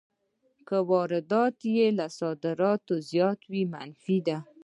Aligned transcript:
که 0.67 0.77
واردات 0.91 1.55
یې 1.75 1.87
له 1.97 2.07
صادراتو 2.19 2.93
زیات 3.09 3.39
وي 3.51 3.63
منفي 3.73 4.17
ده 4.27 4.37